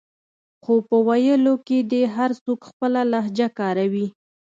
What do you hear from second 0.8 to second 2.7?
په ویلو کې دې هر څوک